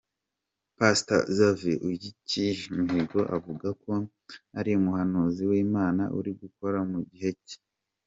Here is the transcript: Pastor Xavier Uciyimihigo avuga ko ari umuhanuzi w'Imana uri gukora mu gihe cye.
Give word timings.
Pastor 0.77 1.21
Xavier 1.37 1.77
Uciyimihigo 1.89 3.21
avuga 3.35 3.67
ko 3.83 3.91
ari 4.59 4.71
umuhanuzi 4.79 5.41
w'Imana 5.49 6.03
uri 6.17 6.31
gukora 6.41 6.77
mu 6.91 6.99
gihe 7.11 7.31
cye. 7.47 7.57